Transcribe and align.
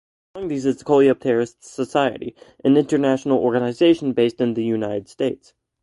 Among 0.33 0.47
these 0.47 0.65
is 0.65 0.77
The 0.77 0.83
Coleopterists 0.83 1.65
Society, 1.65 2.33
an 2.65 2.75
international 2.75 3.37
organization 3.37 4.13
based 4.13 4.41
in 4.41 4.55
the 4.55 4.63
United 4.63 5.07
States. 5.07 5.53